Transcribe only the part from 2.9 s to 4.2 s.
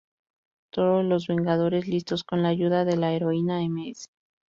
la heroína Ms.